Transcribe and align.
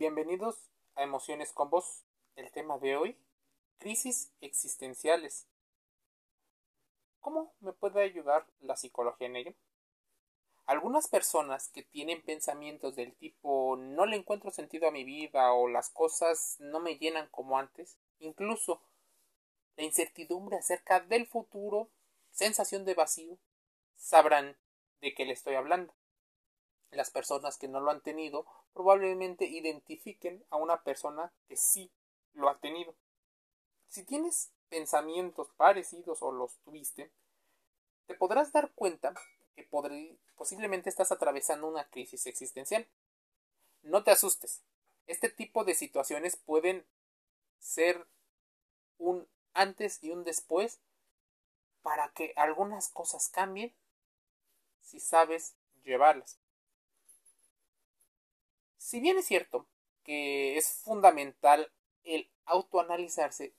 Bienvenidos 0.00 0.56
a 0.94 1.02
Emociones 1.02 1.52
con 1.52 1.68
Vos. 1.68 2.06
El 2.34 2.50
tema 2.52 2.78
de 2.78 2.96
hoy, 2.96 3.18
crisis 3.76 4.32
existenciales. 4.40 5.46
¿Cómo 7.20 7.52
me 7.60 7.74
puede 7.74 8.02
ayudar 8.02 8.46
la 8.60 8.78
psicología 8.78 9.26
en 9.26 9.36
ello? 9.36 9.54
Algunas 10.64 11.06
personas 11.06 11.68
que 11.68 11.82
tienen 11.82 12.22
pensamientos 12.22 12.96
del 12.96 13.14
tipo 13.14 13.76
no 13.76 14.06
le 14.06 14.16
encuentro 14.16 14.50
sentido 14.50 14.88
a 14.88 14.90
mi 14.90 15.04
vida 15.04 15.52
o 15.52 15.68
las 15.68 15.90
cosas 15.90 16.56
no 16.60 16.80
me 16.80 16.96
llenan 16.96 17.28
como 17.28 17.58
antes, 17.58 17.98
incluso 18.20 18.80
la 19.76 19.84
incertidumbre 19.84 20.56
acerca 20.56 21.00
del 21.00 21.26
futuro, 21.26 21.90
sensación 22.30 22.86
de 22.86 22.94
vacío, 22.94 23.36
sabrán 23.96 24.56
de 25.02 25.12
qué 25.12 25.26
le 25.26 25.34
estoy 25.34 25.56
hablando. 25.56 25.92
Las 26.90 27.10
personas 27.10 27.56
que 27.56 27.68
no 27.68 27.80
lo 27.80 27.90
han 27.90 28.00
tenido 28.00 28.46
probablemente 28.72 29.46
identifiquen 29.46 30.44
a 30.50 30.56
una 30.56 30.82
persona 30.82 31.32
que 31.48 31.56
sí 31.56 31.90
lo 32.34 32.48
ha 32.48 32.58
tenido. 32.58 32.94
Si 33.88 34.04
tienes 34.04 34.52
pensamientos 34.68 35.48
parecidos 35.56 36.22
o 36.22 36.32
los 36.32 36.56
tuviste, 36.58 37.10
te 38.06 38.14
podrás 38.14 38.52
dar 38.52 38.72
cuenta 38.72 39.14
que 39.54 39.68
posiblemente 40.36 40.88
estás 40.88 41.12
atravesando 41.12 41.68
una 41.68 41.88
crisis 41.88 42.26
existencial. 42.26 42.86
No 43.82 44.02
te 44.02 44.10
asustes. 44.10 44.62
Este 45.06 45.28
tipo 45.28 45.64
de 45.64 45.74
situaciones 45.74 46.36
pueden 46.36 46.84
ser 47.58 48.06
un 48.98 49.28
antes 49.54 50.02
y 50.02 50.10
un 50.10 50.24
después 50.24 50.80
para 51.82 52.12
que 52.12 52.32
algunas 52.36 52.88
cosas 52.88 53.28
cambien 53.28 53.74
si 54.82 55.00
sabes 55.00 55.54
llevarlas. 55.84 56.38
Si 58.80 58.98
bien 58.98 59.18
es 59.18 59.26
cierto 59.26 59.66
que 60.04 60.56
es 60.56 60.80
fundamental 60.82 61.70
el 62.02 62.30
autoanalizarse 62.46 63.52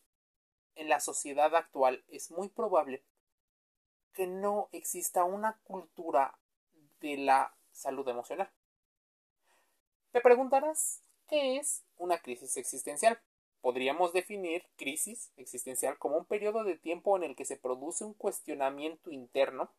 en 0.73 0.89
la 0.89 0.99
sociedad 0.99 1.55
actual, 1.55 2.03
es 2.07 2.31
muy 2.31 2.49
probable 2.49 3.03
que 4.13 4.25
no 4.25 4.67
exista 4.71 5.23
una 5.23 5.59
cultura 5.63 6.39
de 7.01 7.17
la 7.17 7.55
salud 7.71 8.07
emocional. 8.09 8.51
Te 10.11 10.21
preguntarás, 10.21 11.03
¿qué 11.27 11.57
es 11.57 11.83
una 11.97 12.17
crisis 12.17 12.57
existencial? 12.57 13.21
Podríamos 13.61 14.13
definir 14.13 14.65
crisis 14.75 15.31
existencial 15.37 15.99
como 15.99 16.17
un 16.17 16.25
periodo 16.25 16.63
de 16.63 16.79
tiempo 16.79 17.15
en 17.15 17.23
el 17.23 17.35
que 17.35 17.45
se 17.45 17.57
produce 17.57 18.03
un 18.03 18.15
cuestionamiento 18.15 19.11
interno. 19.11 19.71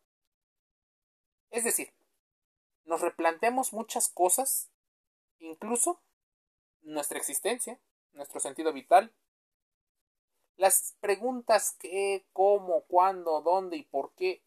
Es 1.51 1.65
decir, 1.65 1.91
nos 2.85 3.01
replanteamos 3.01 3.73
muchas 3.73 4.07
cosas 4.07 4.69
incluso 5.39 6.01
nuestra 6.81 7.17
existencia, 7.17 7.79
nuestro 8.13 8.39
sentido 8.39 8.73
vital. 8.73 9.13
Las 10.55 10.95
preguntas 10.99 11.75
qué, 11.79 12.25
cómo, 12.33 12.83
cuándo, 12.83 13.41
dónde 13.41 13.77
y 13.77 13.83
por 13.83 14.13
qué 14.13 14.43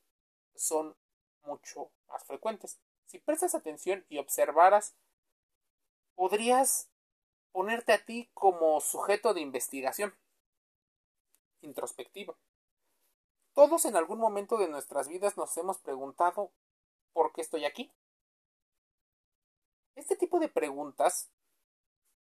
son 0.55 0.97
mucho 1.43 1.91
más 2.09 2.25
frecuentes. 2.25 2.79
Si 3.07 3.19
prestas 3.19 3.55
atención 3.55 4.05
y 4.09 4.19
observaras, 4.19 4.95
podrías 6.15 6.89
ponerte 7.53 7.93
a 7.93 8.05
ti 8.05 8.31
como 8.35 8.81
sujeto 8.81 9.35
de 9.35 9.41
investigación 9.41 10.15
introspectiva. 11.61 12.37
Todos 13.55 13.85
en 13.87 13.97
algún 13.97 14.19
momento 14.19 14.59
de 14.59 14.69
nuestras 14.69 15.09
vidas 15.09 15.37
nos 15.37 15.57
hemos 15.57 15.79
preguntado 15.79 16.53
¿por 17.13 17.33
qué 17.33 17.41
estoy 17.41 17.65
aquí? 17.65 17.91
Este 19.97 20.15
tipo 20.15 20.39
de 20.39 20.49
preguntas 20.49 21.31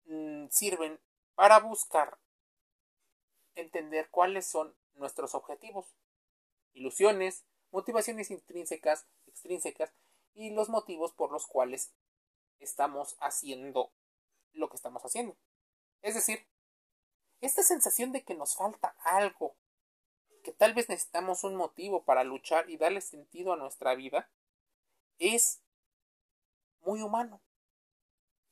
mm, 0.05 0.45
sirven 0.49 0.99
para 1.33 1.59
buscar 1.59 2.19
entender 3.55 4.09
cuáles 4.11 4.45
son 4.45 4.75
nuestros 4.93 5.33
objetivos, 5.33 5.87
ilusiones, 6.73 7.45
motivaciones 7.71 8.29
intrínsecas, 8.29 9.07
extrínsecas 9.25 9.91
y 10.35 10.51
los 10.51 10.69
motivos 10.69 11.13
por 11.13 11.31
los 11.31 11.47
cuales 11.47 11.91
estamos 12.59 13.17
haciendo 13.19 13.91
lo 14.51 14.69
que 14.69 14.75
estamos 14.75 15.03
haciendo. 15.03 15.35
Es 16.03 16.13
decir, 16.13 16.45
esta 17.41 17.63
sensación 17.63 18.11
de 18.11 18.23
que 18.23 18.35
nos 18.35 18.55
falta 18.55 18.95
algo, 18.99 19.55
que 20.43 20.51
tal 20.51 20.75
vez 20.75 20.89
necesitamos 20.89 21.43
un 21.43 21.55
motivo 21.55 22.03
para 22.03 22.23
luchar 22.23 22.69
y 22.69 22.77
darle 22.77 23.01
sentido 23.01 23.51
a 23.51 23.57
nuestra 23.57 23.95
vida, 23.95 24.29
es 25.17 25.59
muy 26.81 27.01
humano 27.01 27.41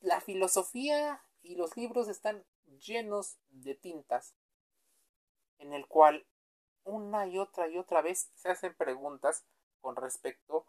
la 0.02 0.20
filosofía 0.20 1.24
y 1.42 1.56
los 1.56 1.78
libros 1.78 2.08
están 2.08 2.46
llenos 2.66 3.38
de 3.50 3.76
tintas 3.76 4.36
en 5.60 5.74
el 5.74 5.88
cual 5.88 6.28
una 6.84 7.28
y 7.28 7.38
otra 7.38 7.70
y 7.70 7.78
otra 7.78 8.02
vez 8.02 8.32
se 8.36 8.50
hacen 8.50 8.76
preguntas 8.76 9.46
con 9.80 9.96
respecto 9.96 10.66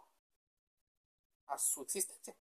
a 1.46 1.58
su 1.58 1.82
existencia. 1.82 2.36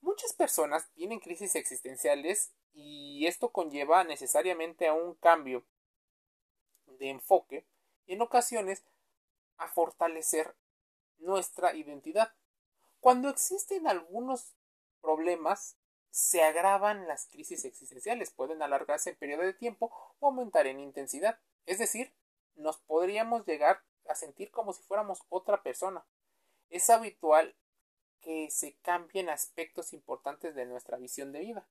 Muchas 0.00 0.32
personas 0.32 0.90
tienen 0.94 1.20
crisis 1.20 1.54
existenciales 1.54 2.52
y 2.72 3.26
esto 3.26 3.52
conlleva 3.52 4.04
necesariamente 4.04 4.88
a 4.88 4.94
un 4.94 5.14
cambio 5.14 5.64
de 6.86 7.10
enfoque 7.10 7.66
y 8.06 8.14
en 8.14 8.22
ocasiones 8.22 8.82
a 9.58 9.68
fortalecer 9.68 10.56
nuestra 11.18 11.74
identidad. 11.76 12.34
Cuando 13.00 13.28
existen 13.28 13.86
algunos 13.86 14.54
problemas 15.02 15.76
se 16.10 16.42
agravan 16.42 17.06
las 17.08 17.26
crisis 17.26 17.64
existenciales, 17.64 18.30
pueden 18.30 18.62
alargarse 18.62 19.10
en 19.10 19.16
periodo 19.16 19.42
de 19.42 19.54
tiempo 19.54 19.90
o 20.20 20.26
aumentar 20.26 20.66
en 20.66 20.80
intensidad. 20.80 21.38
Es 21.66 21.78
decir, 21.78 22.14
nos 22.54 22.78
podríamos 22.78 23.46
llegar 23.46 23.82
a 24.08 24.14
sentir 24.14 24.50
como 24.50 24.72
si 24.72 24.82
fuéramos 24.82 25.22
otra 25.28 25.62
persona. 25.62 26.04
Es 26.68 26.90
habitual 26.90 27.56
que 28.20 28.50
se 28.50 28.76
cambien 28.82 29.28
aspectos 29.28 29.92
importantes 29.92 30.54
de 30.54 30.66
nuestra 30.66 30.96
visión 30.96 31.32
de 31.32 31.40
vida. 31.40 31.68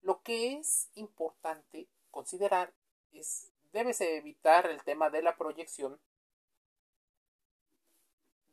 Lo 0.00 0.22
que 0.22 0.54
es 0.54 0.90
importante 0.94 1.88
considerar 2.10 2.72
es 3.12 3.52
debes 3.72 4.00
evitar 4.00 4.66
el 4.66 4.82
tema 4.82 5.10
de 5.10 5.22
la 5.22 5.36
proyección 5.36 6.00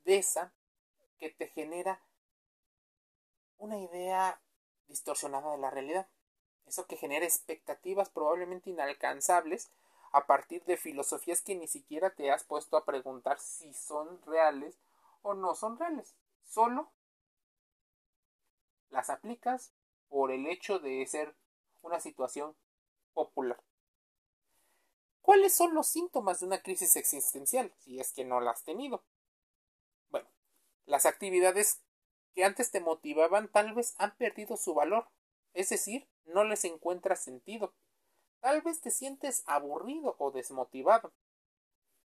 de 0.03 0.17
esa 0.17 0.53
que 1.17 1.29
te 1.29 1.47
genera 1.47 2.01
una 3.57 3.77
idea 3.79 4.41
distorsionada 4.87 5.51
de 5.51 5.57
la 5.57 5.69
realidad. 5.69 6.07
Eso 6.65 6.85
que 6.87 6.97
genera 6.97 7.25
expectativas 7.25 8.09
probablemente 8.09 8.69
inalcanzables 8.69 9.69
a 10.11 10.25
partir 10.25 10.63
de 10.65 10.77
filosofías 10.77 11.41
que 11.41 11.55
ni 11.55 11.67
siquiera 11.67 12.09
te 12.09 12.31
has 12.31 12.43
puesto 12.43 12.77
a 12.77 12.85
preguntar 12.85 13.39
si 13.39 13.73
son 13.73 14.21
reales 14.23 14.77
o 15.21 15.33
no 15.33 15.55
son 15.55 15.77
reales. 15.77 16.15
Solo 16.43 16.91
las 18.89 19.09
aplicas 19.09 19.73
por 20.07 20.31
el 20.31 20.47
hecho 20.47 20.79
de 20.79 21.05
ser 21.05 21.35
una 21.81 21.99
situación 21.99 22.55
popular. 23.13 23.61
¿Cuáles 25.21 25.53
son 25.53 25.73
los 25.73 25.87
síntomas 25.87 26.39
de 26.39 26.45
una 26.45 26.61
crisis 26.61 26.95
existencial 26.95 27.73
si 27.79 27.99
es 27.99 28.13
que 28.13 28.23
no 28.23 28.39
la 28.39 28.51
has 28.51 28.63
tenido? 28.63 29.03
Bueno, 30.09 30.29
las 30.85 31.05
actividades 31.05 31.81
que 32.35 32.43
antes 32.43 32.69
te 32.69 32.81
motivaban 32.81 33.47
tal 33.47 33.73
vez 33.73 33.95
han 33.97 34.15
perdido 34.17 34.57
su 34.57 34.73
valor, 34.73 35.07
es 35.53 35.69
decir, 35.69 36.05
no 36.25 36.43
les 36.43 36.65
encuentras 36.65 37.23
sentido. 37.23 37.73
Tal 38.41 38.61
vez 38.61 38.81
te 38.81 38.91
sientes 38.91 39.43
aburrido 39.47 40.15
o 40.19 40.31
desmotivado. 40.31 41.13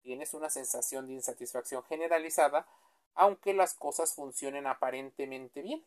Tienes 0.02 0.34
una 0.34 0.50
sensación 0.50 1.06
de 1.06 1.14
insatisfacción 1.14 1.82
generalizada, 1.84 2.68
aunque 3.14 3.54
las 3.54 3.74
cosas 3.74 4.14
funcionen 4.14 4.66
aparentemente 4.66 5.62
bien. 5.62 5.84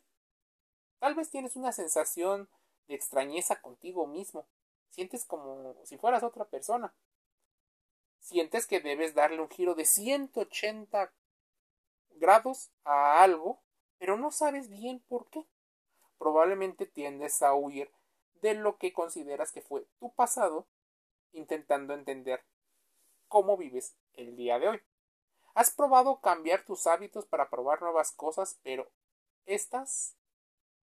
Tal 0.99 1.13
vez 1.13 1.29
tienes 1.29 1.55
una 1.55 1.71
sensación 1.71 2.49
de 2.87 2.95
extrañeza 2.95 3.61
contigo 3.61 4.07
mismo. 4.07 4.47
Sientes 4.89 5.23
como 5.23 5.75
si 5.85 5.97
fueras 5.97 6.23
otra 6.23 6.45
persona. 6.45 6.93
Sientes 8.19 8.65
que 8.65 8.79
debes 8.79 9.13
darle 9.13 9.39
un 9.39 9.49
giro 9.49 9.75
de 9.75 9.85
180 9.85 11.13
grados 12.15 12.71
a 12.83 13.21
algo 13.23 13.61
pero 14.01 14.17
no 14.17 14.31
sabes 14.31 14.67
bien 14.67 14.99
por 15.07 15.29
qué. 15.29 15.45
Probablemente 16.17 16.87
tiendes 16.87 17.43
a 17.43 17.53
huir 17.53 17.91
de 18.41 18.55
lo 18.55 18.77
que 18.79 18.93
consideras 18.93 19.51
que 19.51 19.61
fue 19.61 19.85
tu 19.99 20.11
pasado, 20.15 20.65
intentando 21.33 21.93
entender 21.93 22.43
cómo 23.27 23.57
vives 23.57 23.95
el 24.13 24.35
día 24.35 24.57
de 24.57 24.69
hoy. 24.69 24.81
Has 25.53 25.69
probado 25.69 26.19
cambiar 26.19 26.65
tus 26.65 26.87
hábitos 26.87 27.27
para 27.27 27.51
probar 27.51 27.79
nuevas 27.83 28.11
cosas, 28.11 28.59
pero 28.63 28.89
estas 29.45 30.15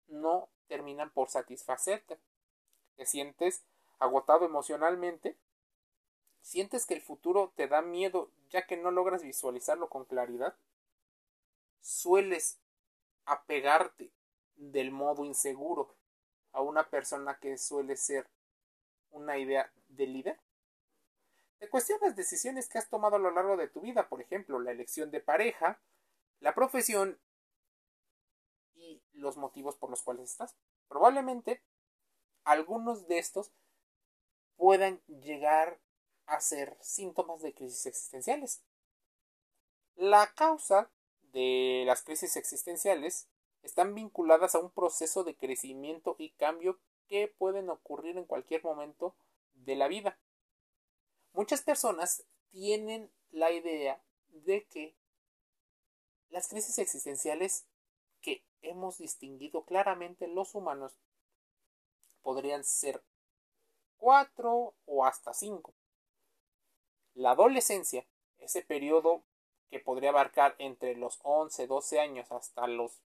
no 0.06 0.50
terminan 0.66 1.10
por 1.10 1.30
satisfacerte. 1.30 2.20
Te 2.96 3.06
sientes 3.06 3.64
agotado 4.00 4.44
emocionalmente, 4.44 5.38
sientes 6.42 6.84
que 6.84 6.92
el 6.92 7.00
futuro 7.00 7.54
te 7.56 7.68
da 7.68 7.80
miedo 7.80 8.30
ya 8.50 8.66
que 8.66 8.76
no 8.76 8.90
logras 8.90 9.22
visualizarlo 9.22 9.88
con 9.88 10.04
claridad, 10.04 10.58
sueles 11.80 12.58
apegarte 13.28 14.10
del 14.56 14.90
modo 14.90 15.24
inseguro. 15.24 15.94
a 16.52 16.62
una 16.62 16.88
persona 16.88 17.38
que 17.38 17.58
suele 17.58 17.94
ser 17.94 18.26
una 19.10 19.36
idea 19.36 19.70
de 19.88 20.06
líder? 20.06 20.40
Te 21.58 21.68
cuestionas 21.68 22.16
decisiones 22.16 22.68
que 22.68 22.78
has 22.78 22.88
tomado 22.88 23.16
a 23.16 23.18
lo 23.18 23.30
largo 23.30 23.56
de 23.56 23.68
tu 23.68 23.82
vida, 23.82 24.08
por 24.08 24.22
ejemplo, 24.22 24.58
la 24.58 24.70
elección 24.70 25.10
de 25.10 25.20
pareja, 25.20 25.78
la 26.40 26.54
profesión 26.54 27.20
y 28.74 29.02
los 29.12 29.36
motivos 29.36 29.76
por 29.76 29.90
los 29.90 30.02
cuales 30.02 30.30
estás. 30.30 30.56
Probablemente 30.88 31.62
algunos 32.44 33.06
de 33.08 33.18
estos 33.18 33.52
puedan 34.56 35.00
llegar 35.06 35.78
a 36.26 36.40
ser 36.40 36.78
síntomas 36.80 37.42
de 37.42 37.52
crisis 37.52 37.86
existenciales. 37.86 38.62
La 39.96 40.32
causa 40.34 40.90
las 41.86 42.02
crisis 42.02 42.36
existenciales 42.36 43.28
están 43.62 43.94
vinculadas 43.94 44.54
a 44.54 44.60
un 44.60 44.70
proceso 44.70 45.24
de 45.24 45.36
crecimiento 45.36 46.16
y 46.18 46.30
cambio 46.30 46.78
que 47.08 47.28
pueden 47.28 47.70
ocurrir 47.70 48.16
en 48.16 48.24
cualquier 48.24 48.62
momento 48.62 49.14
de 49.54 49.76
la 49.76 49.88
vida. 49.88 50.18
Muchas 51.32 51.62
personas 51.62 52.24
tienen 52.50 53.10
la 53.30 53.50
idea 53.52 54.02
de 54.28 54.66
que 54.66 54.94
las 56.30 56.48
crisis 56.48 56.78
existenciales 56.78 57.66
que 58.20 58.44
hemos 58.62 58.98
distinguido 58.98 59.64
claramente 59.64 60.26
los 60.28 60.54
humanos 60.54 60.98
podrían 62.22 62.64
ser 62.64 63.02
cuatro 63.96 64.74
o 64.86 65.04
hasta 65.04 65.32
cinco. 65.32 65.74
La 67.14 67.32
adolescencia, 67.32 68.06
ese 68.38 68.62
periodo 68.62 69.24
que 69.70 69.80
podría 69.80 70.10
abarcar 70.10 70.54
entre 70.58 70.96
los 70.96 71.18
11, 71.22 71.66
12 71.66 72.00
años 72.00 72.30
hasta 72.32 72.66
los 72.66 73.00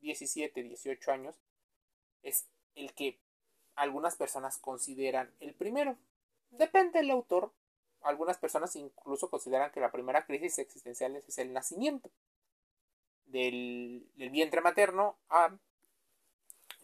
17, 0.00 0.62
18 0.62 1.12
años, 1.12 1.36
es 2.22 2.46
el 2.74 2.94
que 2.94 3.18
algunas 3.74 4.16
personas 4.16 4.58
consideran 4.58 5.34
el 5.40 5.54
primero. 5.54 5.96
Depende 6.50 7.00
del 7.00 7.10
autor. 7.10 7.52
Algunas 8.02 8.38
personas 8.38 8.74
incluso 8.76 9.30
consideran 9.30 9.72
que 9.72 9.80
la 9.80 9.90
primera 9.90 10.26
crisis 10.26 10.58
existencial 10.58 11.16
es 11.16 11.38
el 11.38 11.52
nacimiento 11.52 12.10
del, 13.26 14.08
del 14.14 14.30
vientre 14.30 14.60
materno 14.60 15.16
a 15.28 15.56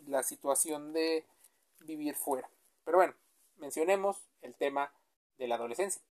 la 0.06 0.22
situación 0.22 0.92
de 0.92 1.24
vivir 1.80 2.14
fuera. 2.14 2.50
Pero 2.84 2.98
bueno, 2.98 3.14
mencionemos 3.56 4.22
el 4.42 4.54
tema 4.54 4.92
de 5.38 5.48
la 5.48 5.54
adolescencia. 5.54 6.02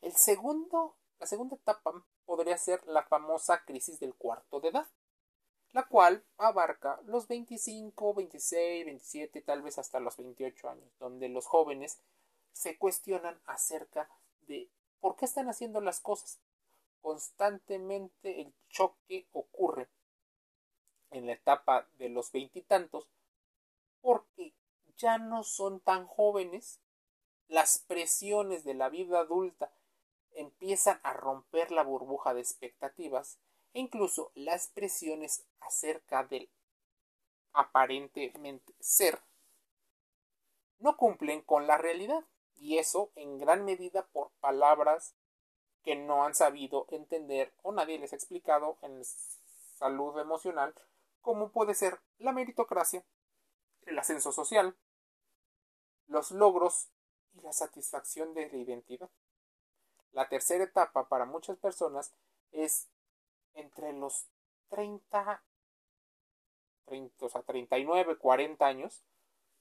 El 0.00 0.12
segundo, 0.16 0.96
la 1.20 1.26
segunda 1.26 1.54
etapa 1.54 1.92
podría 2.24 2.56
ser 2.56 2.84
la 2.86 3.02
famosa 3.02 3.62
crisis 3.64 4.00
del 4.00 4.14
cuarto 4.14 4.58
de 4.58 4.68
edad, 4.68 4.88
la 5.72 5.86
cual 5.86 6.24
abarca 6.38 6.98
los 7.04 7.28
25, 7.28 8.14
26, 8.14 8.86
27, 8.86 9.42
tal 9.42 9.60
vez 9.60 9.78
hasta 9.78 10.00
los 10.00 10.16
28 10.16 10.70
años, 10.70 10.90
donde 10.98 11.28
los 11.28 11.46
jóvenes 11.46 12.00
se 12.52 12.78
cuestionan 12.78 13.38
acerca 13.44 14.08
de 14.48 14.70
por 14.98 15.16
qué 15.16 15.26
están 15.26 15.50
haciendo 15.50 15.82
las 15.82 16.00
cosas. 16.00 16.40
Constantemente 17.02 18.40
el 18.40 18.54
choque 18.70 19.28
ocurre 19.32 19.88
en 21.10 21.26
la 21.26 21.32
etapa 21.32 21.86
de 21.98 22.08
los 22.08 22.32
veintitantos 22.32 23.08
porque 24.00 24.54
ya 24.96 25.18
no 25.18 25.42
son 25.42 25.80
tan 25.80 26.06
jóvenes, 26.06 26.80
las 27.48 27.78
presiones 27.78 28.64
de 28.64 28.74
la 28.74 28.88
vida 28.88 29.20
adulta 29.20 29.70
empiezan 30.34 31.00
a 31.02 31.12
romper 31.12 31.70
la 31.70 31.82
burbuja 31.82 32.34
de 32.34 32.40
expectativas 32.40 33.38
e 33.72 33.80
incluso 33.80 34.32
las 34.34 34.68
presiones 34.68 35.44
acerca 35.60 36.24
del 36.24 36.50
aparentemente 37.52 38.74
ser 38.80 39.20
no 40.78 40.96
cumplen 40.96 41.42
con 41.42 41.66
la 41.66 41.78
realidad 41.78 42.24
y 42.56 42.78
eso 42.78 43.10
en 43.14 43.38
gran 43.38 43.64
medida 43.64 44.06
por 44.06 44.30
palabras 44.40 45.14
que 45.82 45.96
no 45.96 46.24
han 46.24 46.34
sabido 46.34 46.86
entender 46.90 47.52
o 47.62 47.72
nadie 47.72 47.98
les 47.98 48.12
ha 48.12 48.16
explicado 48.16 48.78
en 48.82 49.02
salud 49.04 50.18
emocional 50.18 50.74
como 51.20 51.50
puede 51.50 51.74
ser 51.74 52.00
la 52.18 52.32
meritocracia, 52.32 53.04
el 53.82 53.98
ascenso 53.98 54.32
social, 54.32 54.76
los 56.06 56.30
logros 56.30 56.88
y 57.34 57.40
la 57.42 57.52
satisfacción 57.52 58.34
de 58.34 58.48
la 58.50 58.56
identidad. 58.56 59.10
La 60.12 60.28
tercera 60.28 60.64
etapa 60.64 61.08
para 61.08 61.24
muchas 61.24 61.56
personas 61.58 62.12
es 62.52 62.88
entre 63.54 63.92
los 63.92 64.26
30, 64.68 65.42
30 66.86 67.26
o 67.26 67.28
sea, 67.28 67.42
39, 67.42 68.18
40 68.18 68.66
años, 68.66 69.02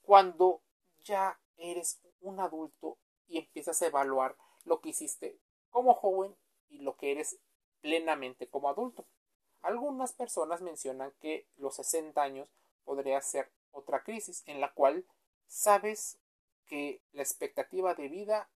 cuando 0.01 0.61
ya 1.03 1.39
eres 1.57 2.01
un 2.21 2.39
adulto 2.39 2.97
y 3.27 3.37
empiezas 3.37 3.81
a 3.81 3.87
evaluar 3.87 4.35
lo 4.65 4.81
que 4.81 4.89
hiciste 4.89 5.39
como 5.69 5.93
joven 5.93 6.35
y 6.69 6.79
lo 6.79 6.95
que 6.95 7.11
eres 7.11 7.39
plenamente 7.81 8.47
como 8.47 8.69
adulto. 8.69 9.05
Algunas 9.61 10.13
personas 10.13 10.61
mencionan 10.61 11.13
que 11.19 11.47
los 11.57 11.75
60 11.75 12.21
años 12.21 12.49
podría 12.85 13.21
ser 13.21 13.51
otra 13.71 14.03
crisis 14.03 14.43
en 14.45 14.61
la 14.61 14.73
cual 14.73 15.05
sabes 15.47 16.17
que 16.65 17.01
la 17.11 17.23
expectativa 17.23 17.93
de 17.93 18.07
vida 18.07 18.49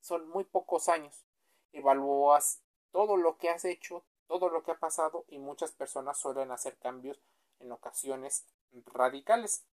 son 0.00 0.28
muy 0.28 0.44
pocos 0.44 0.88
años. 0.88 1.24
Evalúas 1.72 2.62
todo 2.90 3.16
lo 3.16 3.36
que 3.38 3.50
has 3.50 3.64
hecho, 3.64 4.04
todo 4.26 4.48
lo 4.48 4.62
que 4.62 4.72
ha 4.72 4.78
pasado 4.78 5.24
y 5.28 5.38
muchas 5.38 5.72
personas 5.72 6.18
suelen 6.18 6.50
hacer 6.50 6.76
cambios 6.78 7.20
en 7.58 7.72
ocasiones 7.72 8.46
radicales. 8.86 9.64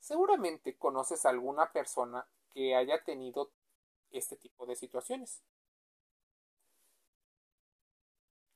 Seguramente 0.00 0.76
conoces 0.76 1.24
a 1.24 1.30
alguna 1.30 1.72
persona 1.72 2.28
que 2.52 2.74
haya 2.74 3.02
tenido 3.04 3.50
este 4.10 4.36
tipo 4.36 4.66
de 4.66 4.76
situaciones. 4.76 5.42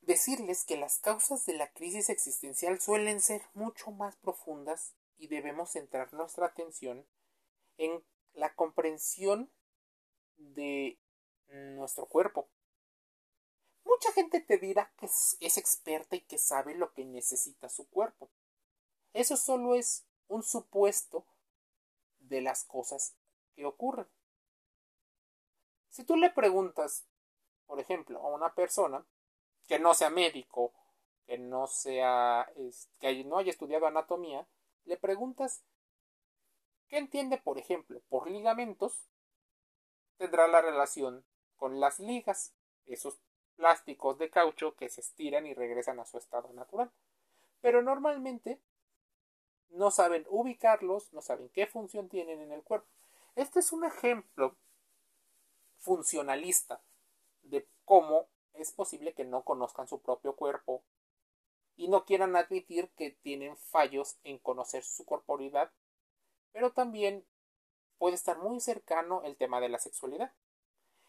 Decirles 0.03 0.65
que 0.65 0.77
las 0.77 0.99
causas 0.99 1.45
de 1.45 1.55
la 1.55 1.71
crisis 1.73 2.09
existencial 2.09 2.81
suelen 2.81 3.21
ser 3.21 3.43
mucho 3.55 3.91
más 3.91 4.17
profundas 4.17 4.95
y 5.19 5.29
debemos 5.29 5.73
centrar 5.73 6.13
nuestra 6.15 6.47
atención 6.47 7.07
en 7.77 8.03
la 8.33 8.55
comprensión 8.55 9.51
de 10.39 10.99
nuestro 11.49 12.07
cuerpo. 12.07 12.49
Mucha 13.85 14.13
gente 14.13 14.41
te 14.41 14.59
dirá 14.59 14.93
que 14.97 15.07
es, 15.07 15.37
experta 15.41 16.17
y 16.17 16.21
que 16.21 16.39
sabe 16.39 16.75
lo 16.75 16.93
que 16.93 17.05
necesita 17.05 17.69
su 17.69 17.89
cuerpo. 17.89 18.31
Eso 19.13 19.37
solo 19.37 19.75
es 19.75 20.07
un 20.29 20.43
supuesto 20.43 21.27
de 22.19 22.41
las 22.41 22.65
cosas 22.65 23.17
que 23.55 23.65
ocurren. 23.65 24.07
Si 25.89 26.05
tú 26.05 26.17
le 26.17 26.31
preguntas, 26.31 27.07
por 27.67 27.81
ejemplo, 27.81 28.21
a 28.21 28.29
una 28.29 28.55
persona 28.55 29.05
que 29.67 29.79
no 29.79 29.95
sea 29.95 30.11
médico, 30.11 30.73
que 31.27 31.39
no 31.39 31.67
sea, 31.67 32.51
que 33.01 33.25
no 33.25 33.39
haya 33.39 33.51
estudiado 33.51 33.87
anatomía, 33.87 34.47
le 34.85 34.97
preguntas 34.97 35.63
¿qué 36.89 36.99
entiende, 36.99 37.39
por 37.39 37.59
ejemplo, 37.59 38.01
por 38.09 38.31
ligamentos, 38.31 39.07
tendrá 40.19 40.47
la 40.49 40.61
relación 40.61 41.25
con 41.57 41.81
las 41.81 41.99
ligas, 41.99 42.55
esos 42.87 43.19
plásticos 43.57 44.19
de 44.19 44.31
caucho 44.31 44.77
que 44.77 44.89
se 44.89 45.01
estiran 45.01 45.47
y 45.47 45.55
regresan 45.55 45.99
a 46.01 46.07
su 46.07 46.19
estado 46.19 46.53
natural. 46.53 46.93
Pero 47.61 47.83
normalmente 47.83 48.61
no 49.71 49.91
saben 49.91 50.27
ubicarlos, 50.29 51.13
no 51.13 51.23
saben 51.23 51.49
qué 51.51 51.67
función 51.67 52.09
tienen 52.09 52.41
en 52.41 52.53
el 52.53 52.63
cuerpo. 52.63 52.87
Este 53.35 53.61
es 53.61 53.73
un 53.73 53.85
ejemplo 53.85 54.57
funcionalista 55.79 56.83
de 57.43 57.67
cómo 57.85 58.29
es 58.55 58.73
posible 58.73 59.15
que 59.15 59.25
no 59.25 59.43
conozcan 59.45 59.89
su 59.89 60.01
propio 60.01 60.35
cuerpo 60.35 60.83
y 61.77 61.89
no 61.89 62.05
quieran 62.05 62.35
admitir 62.35 62.91
que 62.97 63.11
tienen 63.11 63.57
fallos 63.57 64.19
en 64.25 64.39
conocer 64.39 64.83
su 64.83 65.05
corporalidad, 65.05 65.71
pero 66.53 66.73
también 66.73 67.25
puede 67.99 68.15
estar 68.15 68.39
muy 68.39 68.61
cercano 68.61 69.23
el 69.25 69.37
tema 69.37 69.61
de 69.61 69.69
la 69.69 69.79
sexualidad. 69.79 70.33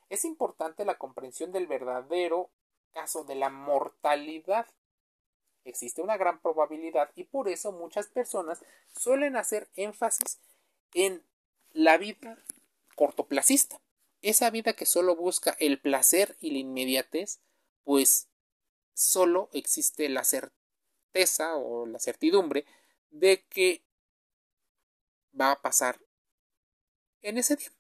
Es 0.10 0.26
importante 0.26 0.86
la 0.86 0.98
comprensión 0.98 1.52
del 1.52 1.68
verdadero 1.68 2.50
caso 2.92 3.24
de 3.24 3.36
la 3.36 3.50
mortalidad. 3.50 4.68
Existe 5.64 6.02
una 6.02 6.18
gran 6.18 6.42
probabilidad 6.42 7.12
y 7.16 7.26
por 7.26 7.48
eso 7.48 7.72
muchas 7.72 8.08
personas 8.08 8.64
suelen 8.98 9.36
hacer 9.36 9.70
énfasis 9.76 10.40
en 10.94 11.24
la 11.72 11.98
vida 11.98 12.38
cortoplacista. 12.96 13.80
Esa 14.22 14.50
vida 14.50 14.74
que 14.74 14.86
solo 14.86 15.16
busca 15.16 15.56
el 15.60 15.80
placer 15.80 16.36
y 16.40 16.52
la 16.52 16.58
inmediatez, 16.58 17.40
pues 17.84 18.28
solo 18.94 19.50
existe 19.54 20.10
la 20.10 20.24
certeza 20.24 21.56
o 21.56 21.86
la 21.86 22.00
certidumbre 22.00 22.66
de 23.12 23.46
que 23.46 23.84
va 25.40 25.52
a 25.52 25.62
pasar 25.62 26.00
en 27.22 27.38
ese 27.38 27.56
día. 27.56 27.72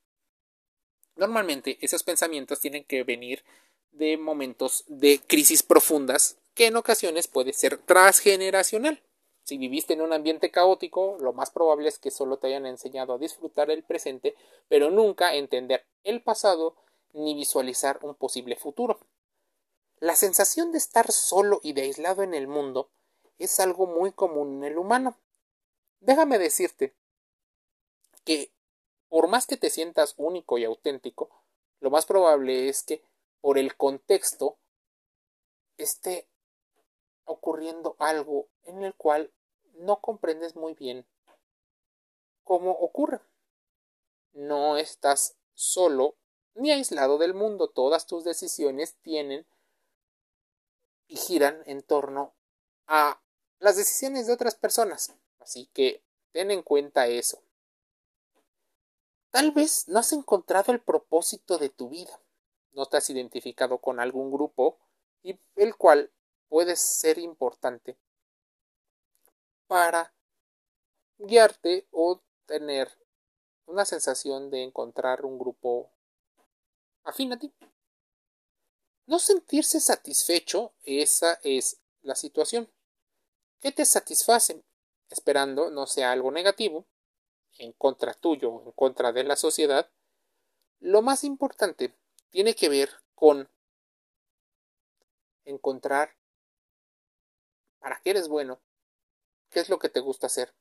Normalmente 1.15 1.77
esos 1.81 2.03
pensamientos 2.03 2.59
tienen 2.59 2.85
que 2.85 3.03
venir 3.03 3.43
de 3.91 4.17
momentos 4.17 4.85
de 4.87 5.19
crisis 5.25 5.63
profundas 5.63 6.37
que 6.53 6.67
en 6.67 6.75
ocasiones 6.75 7.27
puede 7.27 7.53
ser 7.53 7.77
transgeneracional. 7.77 9.01
Si 9.43 9.57
viviste 9.57 9.93
en 9.93 10.01
un 10.01 10.13
ambiente 10.13 10.51
caótico, 10.51 11.17
lo 11.19 11.33
más 11.33 11.49
probable 11.49 11.89
es 11.89 11.97
que 11.97 12.11
solo 12.11 12.37
te 12.37 12.47
hayan 12.47 12.65
enseñado 12.65 13.13
a 13.13 13.17
disfrutar 13.17 13.71
el 13.71 13.83
presente, 13.83 14.35
pero 14.67 14.91
nunca 14.91 15.33
entender 15.33 15.85
el 16.03 16.21
pasado 16.21 16.75
ni 17.13 17.33
visualizar 17.33 17.99
un 18.03 18.15
posible 18.15 18.55
futuro. 18.55 18.99
La 19.99 20.15
sensación 20.15 20.71
de 20.71 20.77
estar 20.77 21.11
solo 21.11 21.59
y 21.63 21.73
de 21.73 21.81
aislado 21.81 22.23
en 22.23 22.33
el 22.33 22.47
mundo 22.47 22.89
es 23.39 23.59
algo 23.59 23.87
muy 23.87 24.11
común 24.11 24.57
en 24.57 24.71
el 24.71 24.77
humano. 24.77 25.17
Déjame 25.99 26.37
decirte 26.37 26.93
que 28.23 28.51
por 29.09 29.27
más 29.27 29.45
que 29.45 29.57
te 29.57 29.69
sientas 29.69 30.13
único 30.17 30.57
y 30.57 30.65
auténtico, 30.65 31.29
lo 31.79 31.89
más 31.89 32.05
probable 32.05 32.69
es 32.69 32.83
que 32.83 33.03
por 33.41 33.57
el 33.57 33.75
contexto 33.75 34.57
esté 35.77 36.27
ocurriendo 37.25 37.95
algo 37.99 38.47
en 38.63 38.83
el 38.83 38.93
cual 38.95 39.31
no 39.75 39.99
comprendes 40.01 40.55
muy 40.55 40.73
bien 40.73 41.05
cómo 42.43 42.71
ocurre. 42.71 43.21
No 44.33 44.77
estás 44.77 45.35
solo 45.53 46.15
ni 46.55 46.71
aislado 46.71 47.17
del 47.17 47.33
mundo. 47.33 47.69
Todas 47.69 48.07
tus 48.07 48.23
decisiones 48.23 48.95
tienen 49.01 49.45
y 51.07 51.15
giran 51.17 51.61
en 51.65 51.83
torno 51.83 52.33
a 52.87 53.21
las 53.59 53.77
decisiones 53.77 54.25
de 54.25 54.33
otras 54.33 54.55
personas. 54.55 55.13
Así 55.39 55.67
que 55.73 56.03
ten 56.31 56.49
en 56.49 56.63
cuenta 56.63 57.07
eso. 57.07 57.41
Tal 59.31 59.51
vez 59.51 59.87
no 59.87 59.99
has 59.99 60.11
encontrado 60.11 60.71
el 60.71 60.81
propósito 60.81 61.57
de 61.57 61.69
tu 61.69 61.89
vida. 61.89 62.19
No 62.73 62.87
te 62.87 62.97
has 62.97 63.09
identificado 63.09 63.77
con 63.77 63.99
algún 63.99 64.31
grupo 64.31 64.79
y 65.21 65.39
el 65.55 65.75
cual 65.75 66.11
puede 66.47 66.75
ser 66.75 67.19
importante 67.19 67.97
para 69.67 70.13
guiarte 71.17 71.87
o 71.91 72.21
tener 72.45 72.89
una 73.67 73.85
sensación 73.85 74.49
de 74.49 74.63
encontrar 74.63 75.25
un 75.25 75.37
grupo 75.37 75.91
afín 77.03 77.33
a 77.33 77.37
ti. 77.37 77.53
No 79.05 79.19
sentirse 79.19 79.79
satisfecho, 79.79 80.73
esa 80.83 81.39
es 81.43 81.79
la 82.01 82.15
situación. 82.15 82.71
¿Qué 83.59 83.71
te 83.71 83.85
satisface? 83.85 84.63
Esperando 85.09 85.69
no 85.69 85.85
sea 85.85 86.11
algo 86.11 86.31
negativo, 86.31 86.85
en 87.59 87.73
contra 87.73 88.13
tuyo, 88.15 88.63
en 88.65 88.71
contra 88.71 89.11
de 89.11 89.23
la 89.23 89.35
sociedad. 89.35 89.89
Lo 90.79 91.03
más 91.03 91.23
importante 91.23 91.93
tiene 92.31 92.55
que 92.55 92.69
ver 92.69 92.89
con 93.13 93.47
encontrar 95.45 96.15
para 97.79 97.99
qué 98.01 98.11
eres 98.11 98.27
bueno 98.27 98.59
qué 99.49 99.59
es 99.59 99.69
lo 99.69 99.79
que 99.79 99.89
te 99.89 99.99
gusta 99.99 100.27
hacer. 100.27 100.53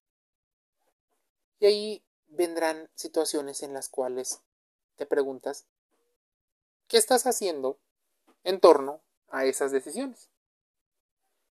Y 1.61 1.67
ahí 1.67 2.05
vendrán 2.27 2.91
situaciones 2.95 3.63
en 3.63 3.73
las 3.73 3.89
cuales 3.89 4.41
te 4.97 5.07
preguntas, 5.07 5.67
¿qué 6.87 6.97
estás 6.97 7.27
haciendo 7.27 7.79
en 8.45 8.61
torno 8.61 9.03
a 9.29 9.45
esas 9.45 9.73
decisiones? 9.73 10.31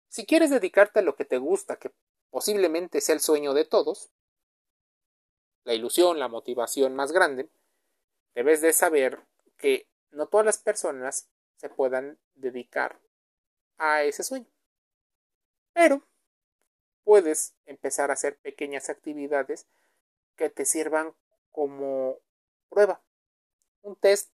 Si 0.09 0.25
quieres 0.25 0.49
dedicarte 0.49 0.99
a 0.99 1.03
lo 1.03 1.15
que 1.15 1.25
te 1.25 1.37
gusta, 1.37 1.77
que 1.77 1.91
posiblemente 2.29 3.01
sea 3.01 3.15
el 3.15 3.21
sueño 3.21 3.53
de 3.53 3.65
todos, 3.65 4.09
la 5.67 5.73
ilusión, 5.73 6.17
la 6.17 6.29
motivación 6.29 6.95
más 6.95 7.11
grande, 7.11 7.49
debes 8.33 8.61
de 8.61 8.71
saber 8.71 9.19
que 9.57 9.85
no 10.11 10.27
todas 10.27 10.45
las 10.45 10.57
personas 10.59 11.27
se 11.57 11.67
puedan 11.67 12.17
dedicar 12.35 13.01
a 13.77 14.03
ese 14.03 14.23
sueño. 14.23 14.47
Pero 15.73 16.03
puedes 17.03 17.53
empezar 17.65 18.09
a 18.09 18.13
hacer 18.13 18.37
pequeñas 18.37 18.89
actividades 18.89 19.67
que 20.37 20.49
te 20.49 20.63
sirvan 20.63 21.13
como 21.51 22.15
prueba, 22.69 23.01
un 23.81 23.97
test, 23.97 24.31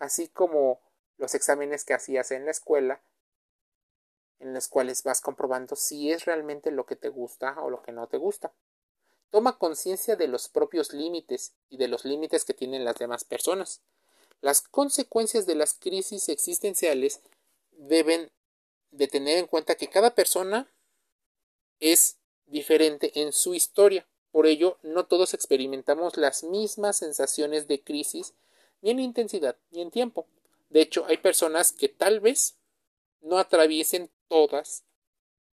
así 0.00 0.26
como 0.26 0.80
los 1.18 1.36
exámenes 1.36 1.84
que 1.84 1.94
hacías 1.94 2.32
en 2.32 2.46
la 2.46 2.50
escuela, 2.50 3.00
en 4.40 4.54
los 4.54 4.66
cuales 4.66 5.04
vas 5.04 5.20
comprobando 5.20 5.76
si 5.76 6.10
es 6.10 6.24
realmente 6.24 6.72
lo 6.72 6.84
que 6.84 6.96
te 6.96 7.10
gusta 7.10 7.62
o 7.62 7.70
lo 7.70 7.80
que 7.80 7.92
no 7.92 8.08
te 8.08 8.16
gusta. 8.16 8.52
Toma 9.30 9.58
conciencia 9.58 10.16
de 10.16 10.28
los 10.28 10.48
propios 10.48 10.92
límites 10.92 11.52
y 11.68 11.76
de 11.76 11.88
los 11.88 12.04
límites 12.04 12.44
que 12.44 12.54
tienen 12.54 12.84
las 12.84 12.96
demás 12.96 13.24
personas. 13.24 13.82
Las 14.40 14.62
consecuencias 14.62 15.46
de 15.46 15.54
las 15.54 15.74
crisis 15.74 16.28
existenciales 16.28 17.20
deben 17.72 18.30
de 18.90 19.08
tener 19.08 19.38
en 19.38 19.46
cuenta 19.46 19.74
que 19.74 19.88
cada 19.88 20.14
persona 20.14 20.70
es 21.80 22.16
diferente 22.46 23.20
en 23.20 23.32
su 23.32 23.54
historia. 23.54 24.06
Por 24.30 24.46
ello, 24.46 24.78
no 24.82 25.06
todos 25.06 25.34
experimentamos 25.34 26.16
las 26.16 26.44
mismas 26.44 26.96
sensaciones 26.96 27.66
de 27.66 27.82
crisis, 27.82 28.34
ni 28.80 28.90
en 28.90 29.00
intensidad, 29.00 29.56
ni 29.70 29.82
en 29.82 29.90
tiempo. 29.90 30.26
De 30.70 30.80
hecho, 30.80 31.04
hay 31.06 31.18
personas 31.18 31.72
que 31.72 31.88
tal 31.88 32.20
vez 32.20 32.56
no 33.20 33.38
atraviesen 33.38 34.10
todas 34.28 34.84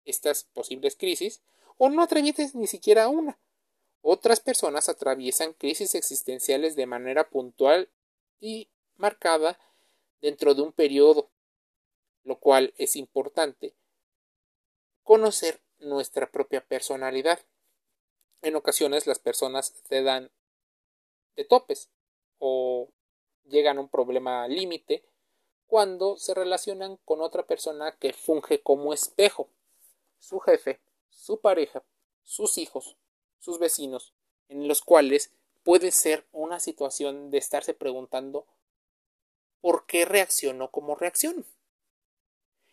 estas 0.04 0.44
posibles 0.44 0.96
crisis, 0.96 1.40
o 1.78 1.88
no 1.88 2.02
atraviesen 2.02 2.50
ni 2.54 2.66
siquiera 2.66 3.08
una. 3.08 3.38
Otras 4.06 4.38
personas 4.38 4.90
atraviesan 4.90 5.54
crisis 5.54 5.94
existenciales 5.94 6.76
de 6.76 6.84
manera 6.84 7.30
puntual 7.30 7.88
y 8.38 8.68
marcada 8.96 9.58
dentro 10.20 10.54
de 10.54 10.60
un 10.60 10.72
periodo, 10.74 11.30
lo 12.22 12.38
cual 12.38 12.74
es 12.76 12.96
importante 12.96 13.74
conocer 15.04 15.62
nuestra 15.78 16.30
propia 16.30 16.62
personalidad. 16.62 17.40
En 18.42 18.56
ocasiones 18.56 19.06
las 19.06 19.20
personas 19.20 19.82
se 19.88 20.02
dan 20.02 20.30
de 21.34 21.46
topes 21.46 21.88
o 22.38 22.90
llegan 23.44 23.78
a 23.78 23.80
un 23.80 23.88
problema 23.88 24.46
límite 24.48 25.02
cuando 25.66 26.18
se 26.18 26.34
relacionan 26.34 26.98
con 27.06 27.22
otra 27.22 27.46
persona 27.46 27.96
que 27.96 28.12
funge 28.12 28.60
como 28.60 28.92
espejo. 28.92 29.48
Su 30.18 30.40
jefe, 30.40 30.78
su 31.08 31.40
pareja, 31.40 31.82
sus 32.22 32.58
hijos, 32.58 32.98
sus 33.44 33.58
vecinos, 33.58 34.14
en 34.48 34.66
los 34.66 34.82
cuales 34.82 35.32
puede 35.62 35.90
ser 35.90 36.26
una 36.32 36.60
situación 36.60 37.30
de 37.30 37.38
estarse 37.38 37.74
preguntando 37.74 38.46
por 39.60 39.86
qué 39.86 40.04
reaccionó 40.04 40.70
como 40.70 40.94
reaccionó. 40.94 41.44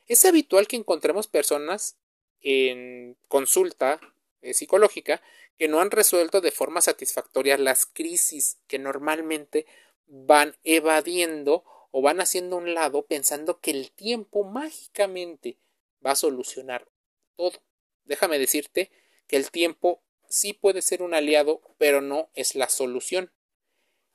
Es 0.08 0.25
habitual 0.25 0.68
que 0.68 0.75
encontremos 0.75 1.28
personas 1.28 1.98
en 2.42 3.18
consulta 3.28 4.00
eh, 4.42 4.54
psicológica 4.54 5.22
que 5.58 5.68
no 5.68 5.80
han 5.80 5.92
resuelto 5.92 6.42
de 6.42 6.51
forma 6.51 6.82
satisfactoria 6.82 7.58
las 7.58 7.86
crisis 7.86 8.58
que 8.68 8.80
normalmente 8.80 9.66
van 10.08 10.58
evadiendo 10.63 11.63
o 11.92 12.01
van 12.01 12.20
haciendo 12.20 12.58
un 12.58 12.74
lado 12.74 13.06
pensando 13.06 13.60
que 13.60 13.72
el 13.72 13.92
tiempo 13.92 14.44
mágicamente 14.44 15.58
va 16.06 16.12
a 16.12 16.16
solucionar 16.16 16.88
todo. 17.36 17.60
Déjame 18.06 18.40
decirte 18.40 18.92
que 19.28 19.38
el 19.38 19.51
tiempo 19.51 20.01
sí 20.32 20.54
puede 20.54 20.82
ser 20.82 21.04
un 21.04 21.14
aliado, 21.14 21.62
pero 21.78 22.02
no 22.02 22.30
es 22.34 22.56
la 22.56 22.70
solución. 22.70 23.32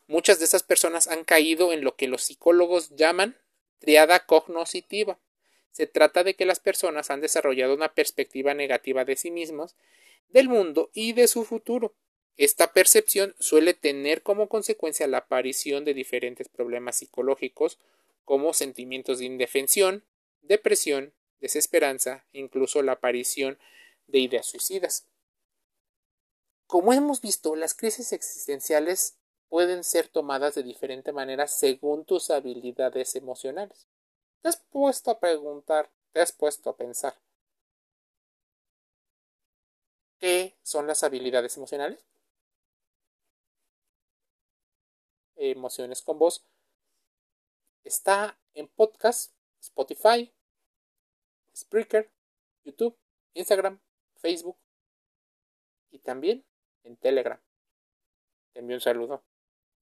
Muchas 0.09 0.39
de 0.39 0.47
esas 0.47 0.63
personas 0.63 1.09
han 1.09 1.25
caído 1.25 1.73
en 1.73 1.85
lo 1.85 1.97
que 1.97 2.09
los 2.09 2.23
psicólogos 2.23 2.97
llaman 2.97 3.37
triada 3.79 4.25
cognoscitiva. 4.25 5.21
Se 5.71 5.87
trata 5.87 6.25
de 6.25 6.35
que 6.35 6.47
las 6.47 6.59
personas 6.59 7.11
han 7.11 7.21
desarrollado 7.21 7.75
una 7.75 7.93
perspectiva 7.93 8.55
negativa 8.55 9.05
de 9.05 9.17
sí 9.17 9.31
mismos, 9.31 9.77
del 10.29 10.49
mundo 10.49 10.91
y 10.95 11.13
de 11.13 11.29
su 11.29 11.45
futuro. 11.45 11.95
Esta 12.37 12.73
percepción 12.73 13.35
suele 13.39 13.75
tener 13.75 14.23
como 14.23 14.49
consecuencia 14.49 15.07
la 15.07 15.19
aparición 15.19 15.85
de 15.85 15.95
diferentes 15.95 16.49
problemas 16.49 16.97
psicológicos 16.97 17.79
como 18.25 18.55
sentimientos 18.55 19.19
de 19.19 19.27
indefensión, 19.27 20.05
depresión, 20.43 21.13
desesperanza, 21.41 22.27
incluso 22.33 22.83
la 22.83 22.93
aparición 22.93 23.59
de 24.07 24.21
ideas 24.21 24.47
suicidas. 24.47 25.07
Como 26.67 26.93
hemos 26.93 27.21
visto, 27.21 27.55
las 27.55 27.75
crisis 27.75 28.13
existenciales 28.13 29.17
pueden 29.49 29.85
ser 29.85 30.09
tomadas 30.09 30.57
de 30.57 30.65
diferente 30.65 31.13
manera 31.13 31.47
según 31.47 32.05
tus 32.05 32.31
habilidades 32.31 33.15
emocionales. 33.15 33.87
¿Te 34.43 34.49
has 34.49 34.57
puesto 34.57 35.11
a 35.13 35.21
preguntar, 35.21 35.91
te 36.13 36.21
has 36.21 36.33
puesto 36.33 36.71
a 36.71 36.77
pensar 36.77 37.17
qué 40.19 40.57
son 40.63 40.87
las 40.87 41.05
habilidades 41.05 41.57
emocionales? 41.57 42.05
Emociones 45.37 46.03
con 46.03 46.19
voz. 46.19 46.45
Está 47.85 48.37
en 48.55 48.67
podcast, 48.67 49.33
Spotify, 49.61 50.33
Spreaker, 51.55 52.11
YouTube, 52.65 52.97
Instagram, 53.35 53.79
Facebook 54.17 54.57
y 55.91 56.01
también 56.01 56.45
en 56.87 56.97
Telegram. 56.97 57.39
Te 58.53 58.61
envío 58.61 58.77
un 58.77 58.81
saludo. 58.81 59.25